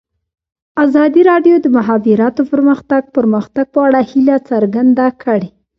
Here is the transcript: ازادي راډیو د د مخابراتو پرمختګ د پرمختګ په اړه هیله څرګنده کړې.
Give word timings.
ازادي 0.83 1.21
راډیو 1.31 1.55
د 1.59 1.61
د 1.63 1.67
مخابراتو 1.77 2.41
پرمختګ 2.51 3.01
د 3.05 3.09
پرمختګ 3.17 3.65
په 3.73 3.79
اړه 3.87 3.99
هیله 4.11 4.35
څرګنده 4.49 5.07
کړې. 5.23 5.49